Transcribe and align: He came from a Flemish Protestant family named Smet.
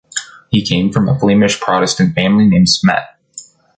He 0.49 0.65
came 0.65 0.91
from 0.91 1.07
a 1.07 1.19
Flemish 1.19 1.59
Protestant 1.59 2.15
family 2.15 2.47
named 2.47 2.69
Smet. 2.69 3.19